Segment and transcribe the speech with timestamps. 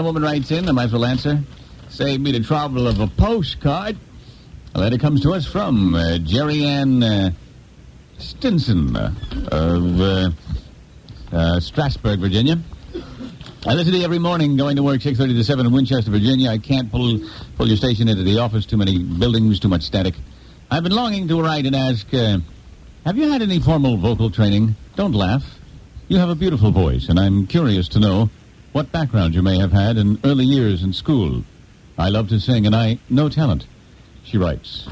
[0.00, 1.42] A woman writes in, I might as well answer.
[1.90, 3.98] Save me the trouble of a postcard.
[4.74, 7.32] A letter comes to us from uh, Jerry Ann uh,
[8.16, 9.12] Stinson uh,
[9.52, 10.30] of uh,
[11.32, 12.58] uh, Strasburg, Virginia.
[13.66, 16.48] I listen to you every morning going to work 6.30 to 7 in Winchester, Virginia.
[16.48, 17.20] I can't pull,
[17.58, 18.64] pull your station into the office.
[18.64, 20.14] Too many buildings, too much static.
[20.70, 22.38] I've been longing to write and ask, uh,
[23.04, 24.76] have you had any formal vocal training?
[24.96, 25.44] Don't laugh.
[26.08, 28.30] You have a beautiful voice, and I'm curious to know
[28.72, 31.44] what background you may have had in early years in school.
[31.98, 33.66] I love to sing, and I no talent.
[34.24, 34.88] She writes.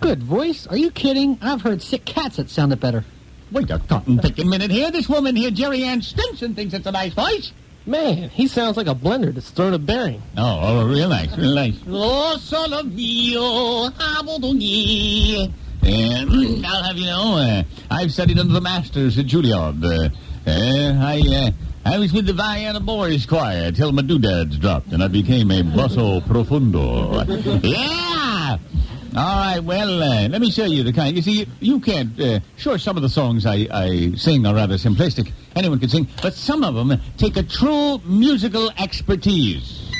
[0.00, 0.66] Good voice.
[0.66, 1.38] Are you kidding?
[1.42, 3.04] I've heard sick cats that sounded better.
[3.52, 4.90] Wait a cotton picking minute here.
[4.90, 7.52] This woman here, Jerry Ann Stinson, thinks it's a nice voice.
[7.86, 10.22] Man, he sounds like a blender that's thrown a bearing.
[10.36, 11.78] Oh, oh real nice, real nice.
[11.88, 15.52] Oh, solo mio, abodogni.
[15.82, 19.82] And I'll have you know, uh, I've studied under the masters at Juilliard.
[19.82, 20.10] Uh,
[20.46, 21.50] uh, I, uh,
[21.84, 25.62] I was with the Vienna Boys Choir till my doodads dropped, and I became a
[25.62, 27.24] basso profundo.
[27.62, 28.58] yeah!
[29.16, 31.16] All right, well, uh, let me show you the kind.
[31.16, 32.20] You see, you, you can't.
[32.20, 35.32] Uh, sure, some of the songs I, I sing are rather simplistic.
[35.56, 39.90] Anyone can sing, but some of them take a true musical expertise.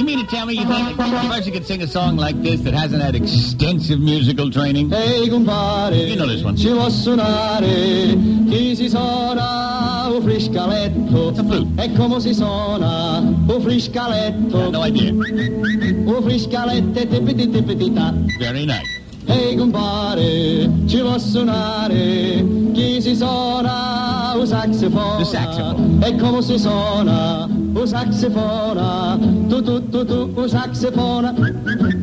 [0.00, 2.62] You mean to tell me you think a person can sing a song like this
[2.62, 4.88] that hasn't had extensive musical training?
[4.88, 6.56] Hey, compare, You know this one.
[6.56, 8.16] ci può suonare,
[8.48, 11.28] chi si suona un friscaletto.
[11.28, 11.82] It's a flute.
[11.82, 14.70] E come si suona un friscaletto?
[14.70, 15.12] No idea.
[15.12, 18.14] Un friscaletto tippiti ta.
[18.38, 19.02] Very nice.
[19.26, 23.89] Hey, compare, ci può suonare, chi si suona
[24.64, 25.18] un.
[25.18, 26.04] The saxophone.
[26.04, 29.18] E come si suona un saxofono?
[29.48, 31.34] Tu tu tu tu un saxofono,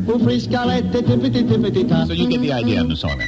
[0.06, 2.04] un friscaletto e tippiti tippiti ta.
[2.06, 3.20] So you get the idea on the song.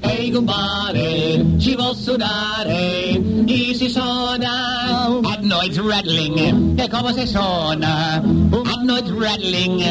[0.00, 6.78] Ehi compare, ci può suonare, chi si suona Adenoids rattling.
[6.78, 8.14] E come si suona?
[8.14, 9.82] Adenoids rattling.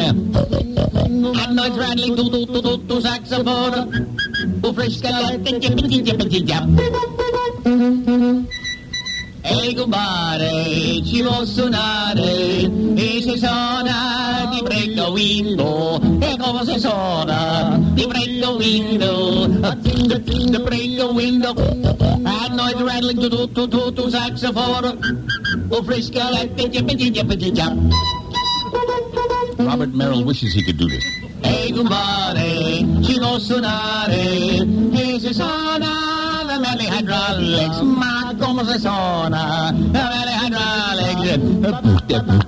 [1.36, 2.16] Adenoids rattling.
[2.16, 4.16] Tu tu tu tu tu saxophone.
[4.62, 5.58] Tu friscalette.
[5.58, 6.66] Jippity jippity jap.
[9.42, 12.70] Ehi compare, ci può suonare.
[12.94, 16.00] E si suona di prendo window.
[16.20, 19.46] E come si suona di prendo window.
[19.46, 21.54] Di prendo window.
[22.24, 24.98] Adenoids rattling tu tu tu tu tu saxophone.
[25.84, 27.72] Friscalette jippity jippity jap
[29.58, 31.04] Robert Merrill wishes he could do this.
[31.42, 34.66] Ehi compare, ci può suonare.
[34.92, 35.88] E si suona
[36.46, 37.80] the Melly Hydraulics
[38.58, 41.22] Si suona the Melly Hydraulics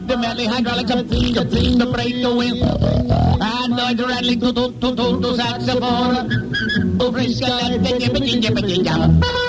[0.09, 1.87] The Melly Hydraulics The
[2.21, 2.59] the wind.
[3.41, 6.19] Adenoids rattling tu tu tu tu tu saxophone.
[6.99, 9.40] Oh friscalette jippity jippity jap Ehi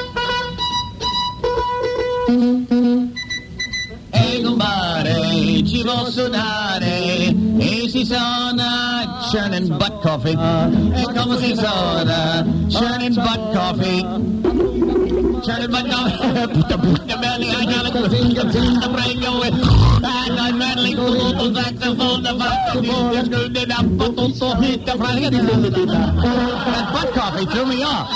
[6.62, 10.38] suonare E si suona churning butt coffee
[10.94, 14.02] E come si suona churning butt coffee
[15.42, 16.22] Churning butt coffee
[25.88, 28.10] That butt coffee threw me off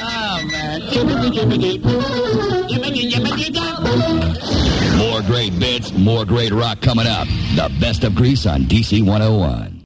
[0.00, 0.78] Oh man
[5.92, 7.28] more great rock coming up.
[7.56, 9.77] The best of Greece on DC 101.